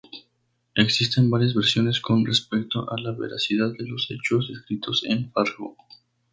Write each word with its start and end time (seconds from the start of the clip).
Existen 0.73 1.29
varias 1.29 1.53
versiones 1.53 2.01
con 2.01 2.25
respecto 2.25 2.91
a 2.91 2.99
la 2.99 3.11
veracidad 3.11 3.71
de 3.77 3.85
los 3.87 4.09
hechos 4.09 4.47
descritos 4.49 5.03
en 5.03 5.31
"Fargo". 5.31 5.77